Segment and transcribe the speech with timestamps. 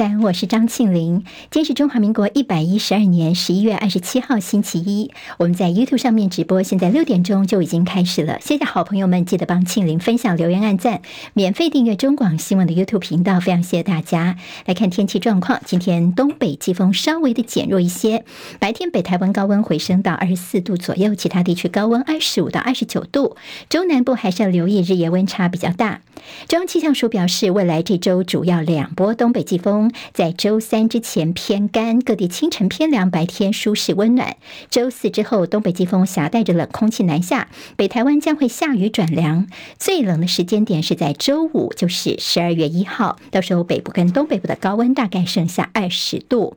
[0.00, 1.24] 早安，我是张庆玲。
[1.50, 5.10] 今天是中华民国一百一十二年十一月二十七号，星期一。
[5.36, 8.38] 我们在 YouTube 上面直播，现在六点钟就已经开始了。
[8.40, 11.02] 谢谢好朋友们，记得帮庆玲分享、留言、按赞，
[11.34, 13.40] 免费订阅中广新闻的 YouTube 频道。
[13.40, 14.36] 非常谢谢大家。
[14.64, 18.24] 来看天气状况，今天东北季风稍微的减弱一些，
[18.58, 23.36] 白天北台湾高温回升到二十四度左右，其他地区高温二十五到二十九度。
[23.68, 26.00] 中南部还是要留意日夜温差比较大。
[26.48, 34.36] 中央气象署表示，未来这周主要两波东北季风在周三之前偏干，各地清晨偏凉，白天舒适温暖。
[34.70, 39.46] 周四之后，东北季风携带着冷空气南下，北台湾将会下雨转凉。
[39.78, 46.56] 最冷的时间点是在周五，就是十二月一号，到时候北部跟东北部的高温大概剩下二十度。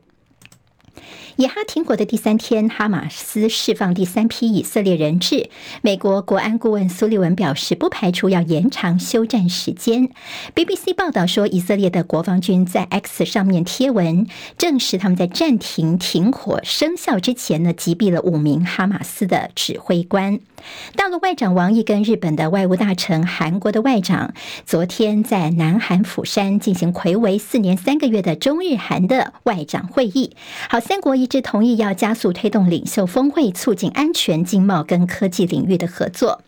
[1.37, 5.49] 以哈停火的第三天，哈马斯释放第三批以色列人质。
[5.81, 10.09] 美国国安顾问苏利文表示，不排除要延长休战时间。
[10.53, 14.27] BBC 报道说，以色列的国防军在 X 上面贴文，
[14.59, 20.39] 证实他们在暂停停火生效之前呢，击毙了五名哈马斯的指挥官。
[20.95, 24.33] 大陆外长王毅跟日本的外务大臣、韩国的外长，
[24.65, 30.35] 昨天在南韩釜山进行睽违四年三个月的中日韩的外长会议。
[30.69, 36.41] 好，三国一致同意要加速推动领袖峰会，促进安全、经贸跟科技领域的合作。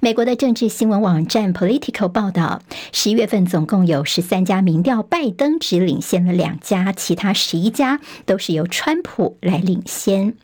[0.00, 10.34] 美国的政治新闻网站 Political 报道，十一月份总共有十三家民调，拜登只领先了两家，其他十一家都是由川普来领先。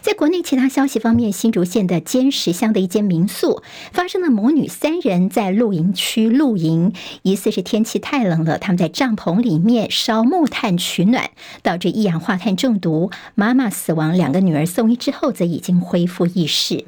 [0.00, 11.30] 在国内其他消息方面，新竹县的尖石乡的一间民宿发生了母女三人在露营区露营，疑似是天气太冷了，他们在帐篷里面烧木炭取暖，
[11.62, 16.84] 导致一氧化碳中毒，妈妈死亡，两个女儿送医之后则已经恢复意识。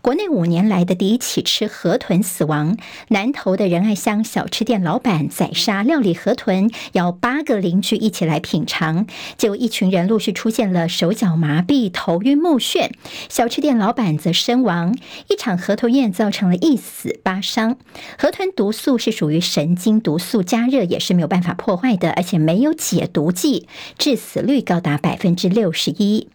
[0.00, 2.76] 国内五年来的第一起吃河豚死亡，
[3.08, 12.90] 南投的仁爱乡小吃店老板宰杀料理河豚，邀八个邻居一起来品尝，结果一群人陆续出现了手脚麻痹、头晕目眩，
[13.28, 14.96] 小吃店老板则身亡。
[15.28, 17.76] 一场河豚宴造成了一死八伤。
[18.18, 26.28] 河豚毒素是属于神经毒素，加热也是没有办法破坏的，而且没有解毒剂，致死率高达百分之六十一。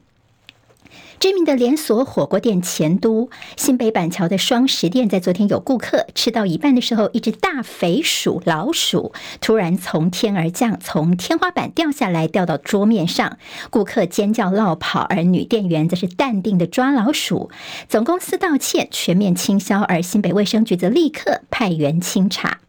[1.19, 13.37] 知名的连锁火锅店钱都新北板桥的双十店，在昨天有顾客吃到一半的时候，一只大肥鼠老鼠突然从天而降，从天花板掉下来，掉到桌面上，
[13.69, 17.49] 顾客尖叫落跑，而女店员则是淡定的抓老鼠。
[17.87, 22.59] 总公司道歉，全面清消，而新北卫生局则立刻派员清查。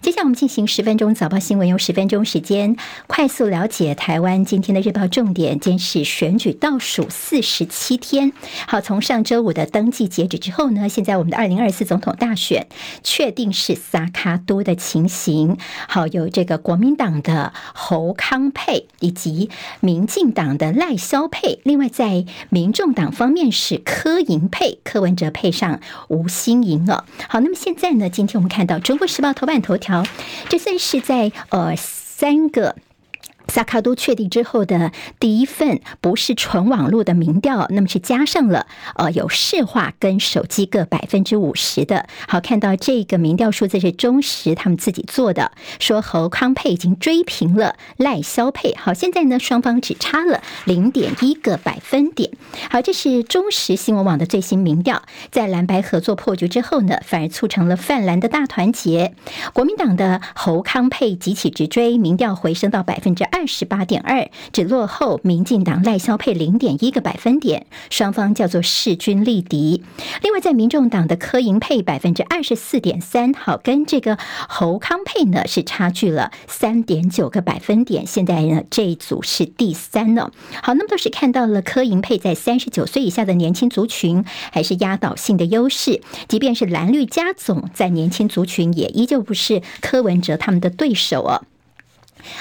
[0.00, 2.76] 接下来我们进行十分钟早报新闻，用十分钟时间
[3.06, 5.60] 快速了解台湾今天的日报重点。
[5.60, 8.32] 今天是选举倒数四十七天，
[8.66, 12.66] 好，从上周五的登记截止之后呢，现在我们的二零二四总统大选
[13.04, 15.56] 确定是萨卡多的情形。
[15.88, 27.04] 好，有这个国民党的侯康沛以及民进党的赖萧沛，另外在民众党方面是柯银配，柯文哲配上吴欣盈哦。
[27.28, 29.59] 好，那么现在呢，今天我们看到《中国时报》头版。
[29.60, 30.04] 头条，
[30.48, 32.76] 这算是在呃三个。
[33.50, 42.06] 萨卡都确定之后的第一份不是纯网络的民调，那么是加上了呃有市话跟手机各百分之五十的。
[42.28, 45.50] 好，看到这个民调数字是中时他们自己做的，
[45.80, 48.72] 说侯康沛已经追平了赖萧沛。
[48.78, 52.30] 好，现在呢双方只差了零点一个百分点。
[52.70, 55.02] 好，这是中时新闻网的最新民调，
[55.32, 59.12] 在蓝白合作破局之后呢，反而促成了泛蓝的大团结。
[59.52, 63.39] 国民党的侯康沛急起直追，民调回升到百分之二。
[63.40, 69.82] 二十八点二，只落后民进党赖萧佩零点一个百分点，双方叫做势均力敌。
[70.22, 78.06] 另外，在民众党的柯银配百分之二十四点三，好，跟这个侯康佩呢是差距了三点九个百分点。
[78.06, 80.30] 现在呢这一组是第三呢。
[80.62, 84.22] 好，那么都是看到了柯银配在三十九岁以下的年轻族群
[84.52, 91.40] 还是压倒性的优势，即便是蓝绿加总在年轻族群也依旧不是柯文哲他们的对手哦。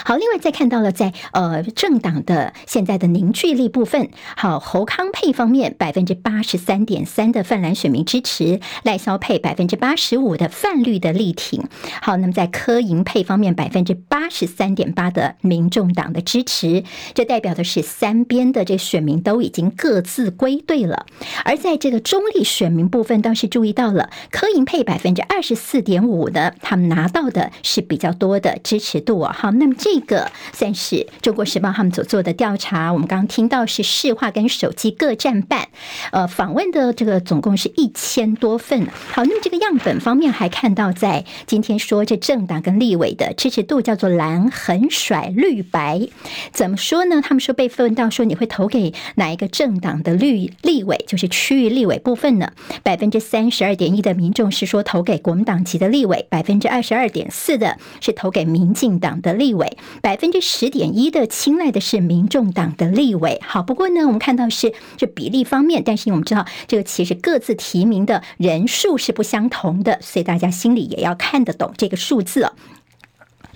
[0.03, 11.63] 好，另外再看到了在呃政党的现在的凝聚力部分，好，侯康沛方面百分之八十三点三的泛蓝选民支持，赖萧沛百分之八十五的泛绿的力挺。
[12.01, 16.83] 好，那么在柯银配方面百分之八十三点八的民众党的支持，
[17.13, 21.05] 这代表的是三边的这选民都已经各自归队了。
[21.45, 29.33] 而在这个中立选民部分，倒是注意到了柯银配百分之二十四点五的，他们拿到的是比较多的支持度啊。
[29.33, 29.68] 好，那。
[29.75, 32.91] 这个算是中国时报他们所做的调查。
[32.93, 35.67] 我们刚刚听到是市话跟手机各占半，
[36.11, 38.87] 呃，访问的这个总共是一千多份。
[39.11, 46.07] 好，那么这个样本方面还看到，在今天说这政党跟立委的支持度叫做蓝横甩绿白，
[46.51, 47.21] 怎么说呢？
[47.21, 52.51] 他们说被问到说你会投给哪一个政党的绿立委，就是区域立委部分呢？
[52.83, 59.58] 百分之三十二点一的民众是说投给国民党籍的立委，百分之二十二点四的是投给民进党的立委，
[60.01, 63.39] 百分之十点一的青睐的是民众党的立委。
[63.45, 72.53] 好，不过呢，我们看到是这比例方面，但是我们知道这个其实各自提名的人数是不相同的，所以大家心里也要看得懂这个数字哦。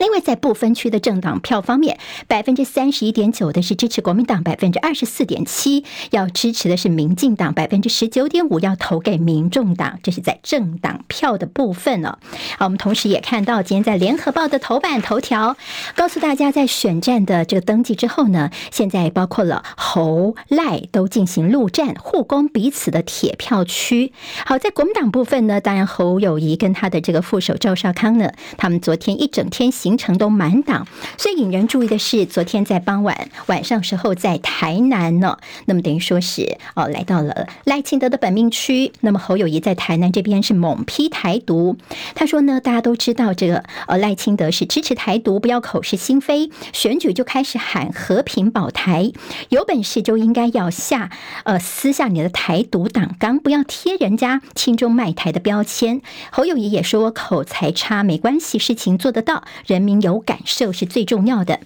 [0.04, 1.98] 另外，在不分区的政党票方面，
[2.28, 10.00] 百分之三十一点九的是支持国民党，百分之二十四点七要支持的是民进党，百分之十九点五要投给民众党。
[10.04, 12.18] 这是在政党票的部分呢。
[12.60, 15.56] 好，我们同时也看到今天在联合报的头版头条，
[15.96, 24.12] 告诉大家在选战的这个登记之后呢，现在包括了侯赖都进行陆战，互攻彼此的铁票区。
[24.46, 29.72] 好，在国民党部分呢，当然侯友谊跟他的这个副手赵少康呢，他们昨天一整天。
[29.72, 30.88] 行程都满档，
[31.18, 38.92] 所以引人注意的是，昨天在傍晚晚上时候，在台南呢，那么等于说是哦，来到了赖清德的本命区。
[39.02, 41.78] 那么侯友谊在台南这边是猛批台独，
[42.16, 49.12] 他说呢，大家都知道这个呃赖清德是支持台独，不要口是心非，选举就开始喊和平保台，
[49.50, 51.10] 有本事就应该要下
[51.44, 56.02] 呃撕下你的台独党纲，不要贴人家亲中卖台的标签。
[56.32, 59.44] 侯友谊也说我口才差没关系，事情做得到。
[59.74, 61.60] 人民有感受是最重要的。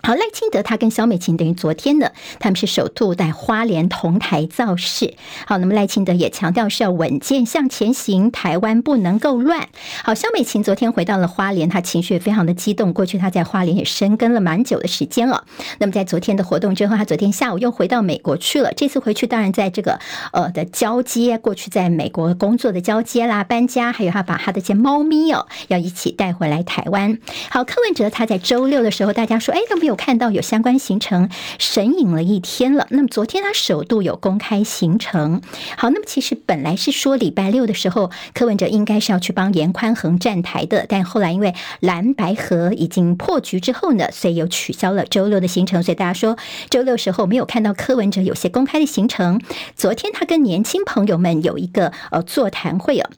[0.00, 5.14] 好，赖清德他跟萧美琴等于昨天呢，他们是首度在花莲同台造势。
[5.46, 9.68] 好，那么赖清德也强调是要稳健向前行，台湾不能够乱。
[10.04, 12.94] 好，萧美琴昨天回到了花莲，她情绪也非常的激动。
[12.94, 15.44] 过去她在花莲也深耕了蛮久的时间了。
[15.78, 18.72] 那么在昨天的活动之后，他昨天下午又回到美国去了。
[18.74, 19.98] 这次回去当然在这个
[20.32, 27.18] 呃的交接，过去在美国工作的交接啦、搬家，还有他把他的些猫咪哦要一起带回来台湾。
[27.50, 29.97] 好，柯文哲他在周六的时候，大家说，哎，都没有。
[29.98, 31.28] 看到有相关行程，
[31.58, 32.86] 神隐了一天了。
[32.90, 35.42] 那么昨天他首度有公开行程。
[35.76, 45.82] 好，那么其实本来是说礼拜六的时候，柯文哲应该是要去帮颜宽恒站台的，但后来因为蓝白合已经破局之后呢，所以又取消了周六的行程。
[45.82, 46.38] 所以大家说
[46.70, 49.40] 周六时候没有看到柯文哲有些公开的行程。
[49.74, 53.10] 昨天他跟年轻朋友们有一个呃座谈会啊。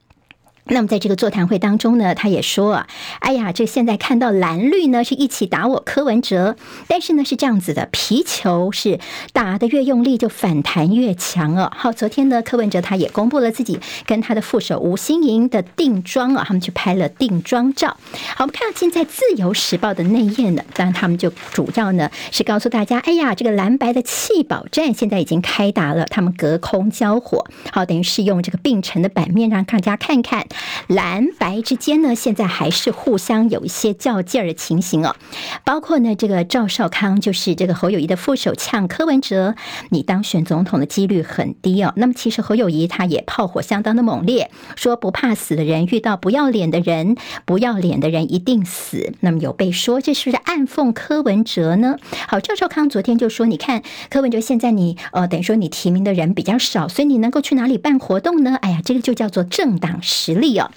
[0.65, 2.87] 那么在这个座谈会当中呢，他也说啊，
[3.21, 9.01] 哎呀，这现在看到蓝绿呢是一起打我柯文哲，但是呢是这样子的，皮球是
[9.33, 11.73] 打得越用力就反弹越强哦。
[11.75, 17.97] 好，昨天呢柯文哲他也公布了自己跟他的副手吴欣盈的定妆啊，他们去拍了定妆照。
[18.37, 30.47] 好，我们看到现在自由时报的内页呢，当然他们就主要呢是告诉大家，哎呀，这个蓝白的弃保战现在已经开打了，他们隔空交火，好，等于是用这个并成的版面让大家看看。
[30.89, 35.15] 蓝白之间呢，现在还是互相有一些较劲儿的情形哦。
[35.65, 39.55] 包括呢，这个赵少康就是这个侯友谊的副手，呛柯文哲，
[39.91, 41.93] 你当选总统的几率很低哦。
[41.97, 49.13] 那么其实侯友谊他也炮火相当的猛烈，说不怕死的人遇到不要脸的人，不要脸的人一定死。
[49.21, 51.97] 那么有被说这是不是暗讽柯文哲呢？
[52.29, 58.57] 好，赵少康昨天就说，你看柯文哲现在你呃等于说你提名的人比较少，所以你能够去哪里办活动呢？
[58.61, 60.55] 哎呀，这个就叫做政党实力。
[60.55, 60.69] 有。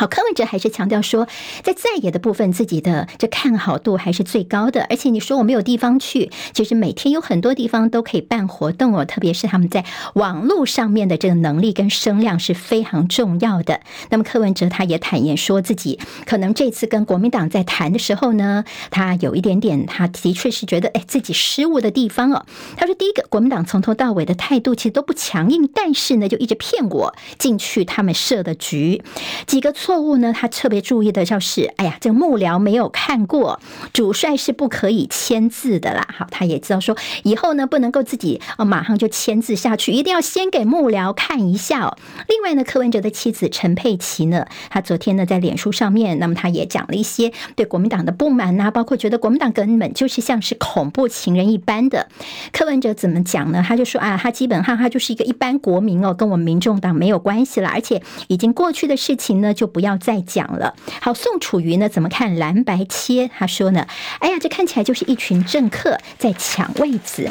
[0.00, 1.28] 好，柯文哲还是强调说，
[1.62, 4.86] 在在野的部分，自己的这看好度还是最高的。
[4.88, 9.04] 而且你说我没有地方去，其实每天有很多地方都可以办活动哦。
[9.04, 13.82] 特别是他们在网络上面的这个能力跟声量是非常重要的。
[14.08, 22.46] 那么柯文哲他也坦言说自己可能这次跟国民党在谈的时候呢，他有一点点，他的确是觉得哎自己失误的地方哦。
[22.74, 29.02] 他说，第一个，国民党从头到尾的态度其实都不强硬，但是呢，就一直骗我进去他们设的局，
[29.46, 29.89] 几个错。
[29.90, 30.32] 错误呢？
[30.32, 33.58] 他特别注意的就是，哎呀，这个幕僚没有看过，
[33.92, 36.06] 主帅是不可以签字的啦。
[36.16, 41.98] 好，他也知道说，以后呢不能够自己哦马上就签字下去，一定要先给幕僚看一下哦。
[42.28, 52.06] 另外呢，柯文哲的妻子陈佩琪呢，他昨天呢在脸书上面，那么他也讲了一些对国民党的不满呐，包括觉得国民党根本就是像是恐怖情人一般的。
[52.52, 53.64] 柯文哲怎么讲呢？
[53.66, 59.79] 他就说啊，他基本上他就是一个一般国民哦，跟我们民众党没有关系了，而且已经过去的事情呢就不。
[59.80, 60.74] 不要再讲了。
[61.00, 61.88] 好，宋楚瑜呢？
[61.88, 63.30] 怎么看蓝白切？
[63.38, 63.86] 他说呢
[64.20, 67.30] ：“哎呀，这看起来就是一群政客在抢位子。”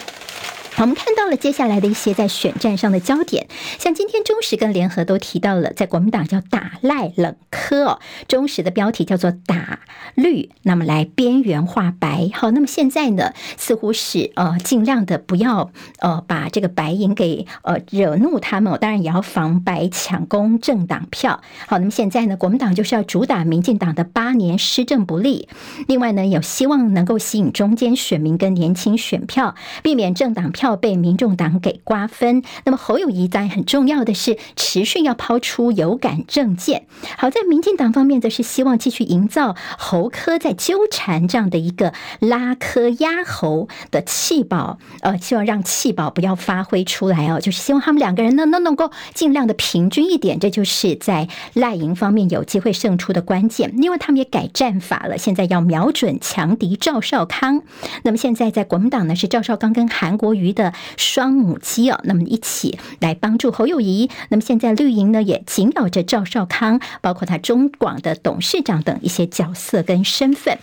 [0.80, 9.80] 好我们看到了接下来的一些在选战上的焦点，像今天中时跟联合都提到了，在国民党叫打赖冷柯哦，中时的标题叫做打
[10.16, 12.30] 绿，那么来边缘化白。
[12.34, 15.70] 好，那么现在呢，似乎是呃尽量的不要
[16.00, 21.42] 呃把这个白营给呃惹怒他们，当然也要防白抢攻政党票。
[21.68, 25.50] 好，那么现在呢，国民党就是要主打民进党的八年施政不利，
[25.88, 30.69] 另外呢，有希望能够吸引中间选民跟年轻选票，避免政党票。
[30.70, 36.86] 要被民众党给瓜分，那么侯友谊当然很重要的是持续要抛出有感政见。
[37.18, 53.74] 好，在民进党方面则是希望继续营造侯柯在纠缠这样的一个拉科压侯的气保，呃，希望让气保不要发挥出来哦，就是希望他们两个人呢能能够尽量的平均一点，这就是在赖营方面有机会胜出的关键。
[53.76, 57.64] 另外，他们也改战法了，现在要瞄准强敌赵少康。
[58.04, 64.10] 那么现在在国民党呢是赵少康跟韩国瑜的双母鸡哦，那么一起来帮助侯友谊。
[64.30, 70.60] 那么现在绿营呢也紧咬着赵少康，包括他中广的董事长等一些角色跟身份。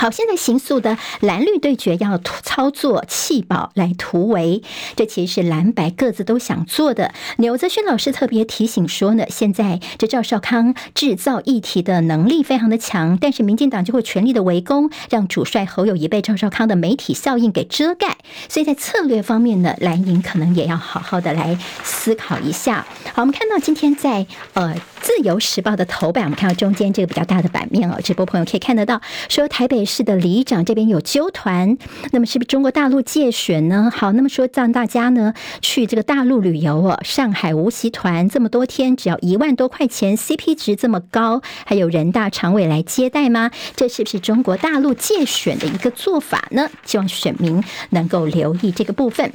[0.00, 4.62] 好，现在形塑的蓝绿对决要操作弃保来突围，
[4.96, 7.12] 这其实是蓝白各自都想做的。
[7.36, 18.16] 柳泽勋老师特别提醒说呢，现在这赵少康制造议题的能力非常的强，但是民进党就会全力的围攻，让主帅侯友谊被赵少康的媒体效应给遮盖。
[18.48, 22.86] 所以在策略方面呢，蓝营可能也要好好的来思考一下。
[23.12, 24.74] 好，我们看到今天在呃。
[25.00, 31.76] 自由时报的头版，我们看到中间这个比较大的版面哦，直播朋友可以看得到，说台北市的里长这边有纠团，
[32.12, 33.90] 那么是不是中国大陆借选呢？
[33.94, 43.50] 好，那么说让大家呢去这个大陆旅游哦，上海无锡团这么多天只要一万多块钱，CP 值这么高，还有人大常委来接待吗？
[43.74, 46.68] 这是不是中国大陆借选的一个做法呢？
[46.84, 49.32] 希望选民能够留意这个部分。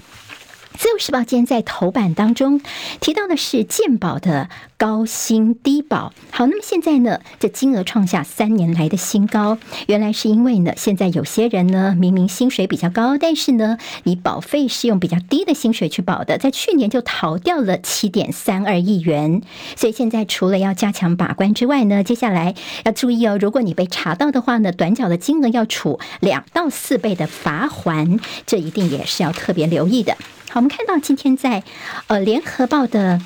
[0.77, 2.61] 自由时报今天在头版当中
[2.99, 6.13] 提到的是健保的高薪低保。
[6.31, 9.57] 好，那么现在呢，这金额创下三年来的新高。
[9.87, 19.41] 原来是因为呢，现在有些人呢，明明薪水比较高，但是呢，你保费是用比较低的薪水去保的，在去年就逃掉了七点三二亿元。
[19.77, 22.53] 所以现在除了要加强把关之外呢，接下来
[22.83, 30.17] 要注意哦，如果你被查到的话呢，短缴的金额要处两到四倍的罚锾，这一定也是要特别留意的。
[30.55, 31.63] 我们看到今天在
[32.07, 33.19] 呃联合报的。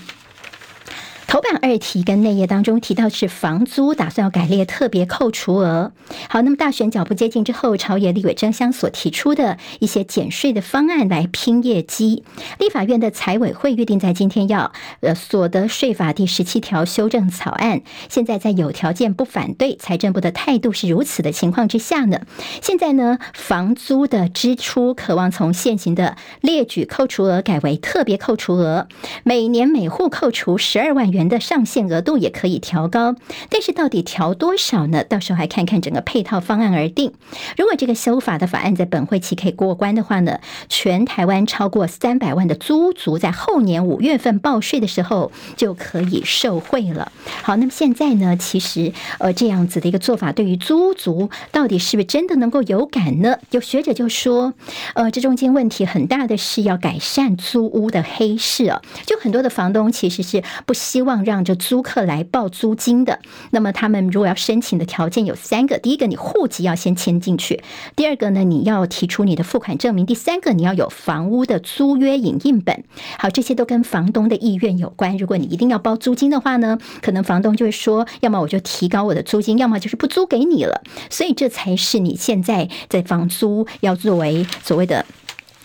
[1.30, 5.92] 头版二题跟内页当中提到是房租打算要改列特别扣除额。
[6.28, 12.24] 好，那么大选脚步接近之后，朝野立委争相所提出的一些减税的方案来拼业绩。
[12.58, 14.72] 立法院的财委会预定在今天要
[15.02, 17.84] 呃所得税法第十七条修正草案。
[18.10, 22.22] 现在在有条件不反对，财政部的态度是如此的情况之下呢，
[22.64, 28.88] 现在呢房租的支出渴望从现行的列举扣除额改为特别扣除额，
[29.24, 31.19] 每年每户扣除十二万元。
[31.28, 33.16] 的上限额度也可以调高，
[33.50, 35.04] 但是到底调多少呢？
[35.04, 37.12] 到时候还看看整个配套方案而定。
[37.58, 47.12] 如果这个修法的法案在本会期可以过关的话呢，全台湾超过三百万的租族在后年五月份报税的时候就可以受惠了。
[47.42, 53.40] 好，那么现在呢，其实呃这样子的一个做法，对于租族到底是不是真的能够有感呢？
[53.52, 54.54] 有学者就说，
[54.94, 61.09] 呃，这中间问题很大的是要改善租屋的黑市啊，就很多的房东其实是不希望。
[61.10, 67.60] 望让这租客来报租金的，那么他们如果要申请的条件有三个：第一个，你户籍要先迁进去；
[67.96, 72.84] 第二个呢，你要提出你的付款证明；第三个，你要有房屋的租约影印本。
[73.18, 75.18] 好，这些都跟房东的意愿有关。
[75.18, 80.84] 如果你一定要报租金的话呢，可能房东就会说，要么我就提高我的租金，要么就是不租给你了。
[81.10, 85.04] 所以这才是你现在在房租要作为所谓的。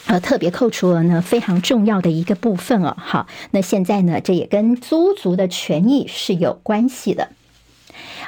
[0.06, 2.94] 呃，特别扣除了呢，非常重要的一个部分哦。
[2.98, 7.30] 好，那现在呢，这也跟租族的权益是有关系的。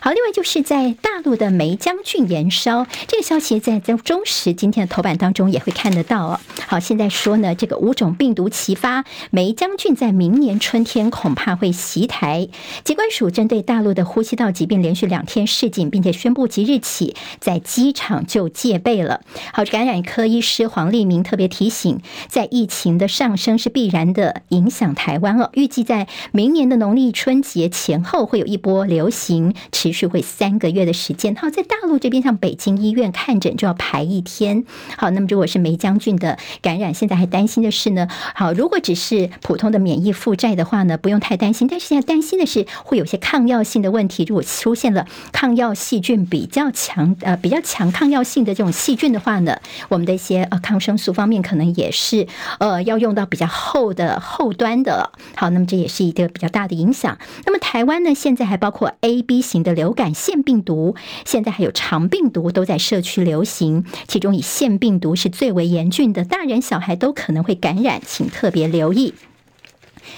[0.07, 6.41] 好，另外就是在大陆的霉浆菌延烧，这个消息在在中时今天的头版当中也会看得到哦。
[6.69, 12.49] 好，现在说呢，这个五种病毒齐发，霉浆菌在明年春天恐怕会袭台。
[12.85, 19.23] 疾管署针对大陆的呼吸道疾病连续两天示警，并且宣布即日起在机场就戒备了。
[19.53, 25.51] 好，感染科医师黄立明特别提醒，在疫情的上升是必然的影响台湾哦。
[25.55, 31.37] 预计在明年的农历春节前后会有一波流行持会三个月的时间。
[31.37, 34.65] 好，在大陆这边，像北京医院看诊就要排一天。
[34.97, 41.69] 好，那么如果是梅将军的感染，现在还担心的是呢，好，如果只是普通的免疫负债的话呢，不用太担心。
[41.69, 52.27] 但是现在担心的是会有些抗药性的问题，如果出现了抗药细菌比较强，呃，比较强抗药性的这种细菌的话呢，我们的一些呃抗生素方面可能也是
[52.59, 55.13] 呃要用到比较厚的后端的。
[55.37, 57.19] 好，那么这也是一个比较大的影响。
[57.45, 69.15] 那么台湾呢，现在还包括 A、B 型的流流感腺病毒，现在还有肠病毒都在社区流行，其中以腺病毒是最为严峻的，大人小孩都可能会感染，请特别留意。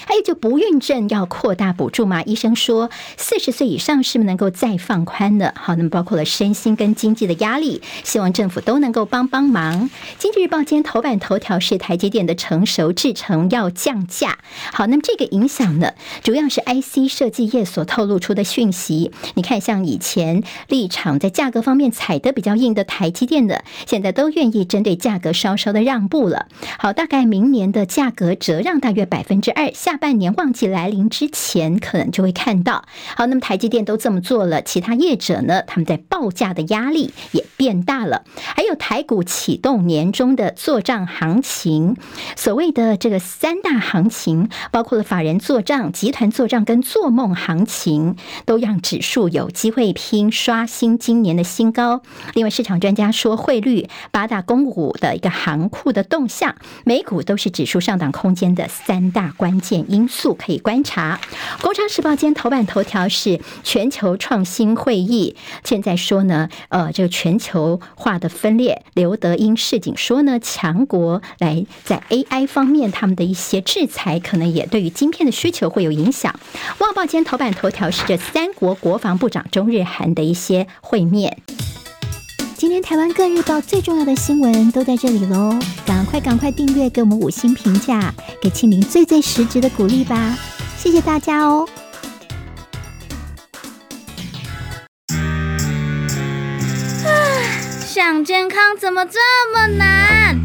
[0.07, 2.23] 还有就不孕症要扩大补助吗？
[2.23, 5.55] 医生说四十岁以上是不是能够再放宽的？
[5.57, 9.91] 好，那么包括了身心跟经济的压力，希望政府都能够帮帮忙。
[10.19, 14.39] 经济日报今天头版头条是台积电的成熟制程要降价。
[14.73, 15.93] 好，那么这个影响呢，
[16.23, 19.13] 主要是 IC 设计业所透露出的讯息。
[19.35, 26.47] 你看，像以前立场在价格方面踩得比较硬的台积电的，现在都愿意针对价格稍稍的让步了。
[26.79, 29.71] 好，大概明年的价格折让大约百分之二。
[29.79, 32.85] 下半年旺季来临之前，可能就会看到。
[33.15, 35.63] 好，那么台积电都这么做了，其他业者呢？
[35.63, 38.25] 他们在报价的压力也变大了。
[38.35, 41.97] 还有台股启动年终的做账行情，
[42.35, 52.03] 所谓的这个三大行情，包括了法人做账、集团做账跟做梦行情，都让指数有机会拼刷新今年的新高。
[52.35, 59.68] 另外，市场专家说，汇率、八大公股的一个行库的动向，美股都是指数上档空间的三大关键。
[59.77, 61.21] 因素可以观察。
[61.61, 68.83] 工商时报今天头版头条是全球创新会议，现在说呢，呃，这个全球化的分裂。
[68.95, 76.39] 刘德英市警说呢，强国来在 AI 方面，他们的一些制裁可能也对于晶片的需求会有影响。
[76.79, 81.39] 旺报今天头版头条是这三国国防部长中日韩的一些会面。
[82.59, 88.13] 今天台湾各日报最重要的新闻都在这里喽，赶快赶快订阅，给我们五星评价，
[88.43, 90.37] 给庆玲最最实质的鼓励吧，
[90.77, 91.69] 谢谢大家哦！
[97.07, 97.09] 啊，
[97.87, 99.21] 想健康怎么这
[99.55, 100.37] 么难？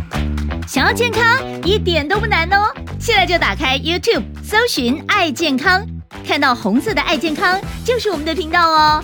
[0.67, 5.84] 想要健康一点都不难哦，现在就打开 YouTube，搜寻“爱健康”，
[6.24, 9.03] 看到红色的“爱健康”就是我们的频道哦。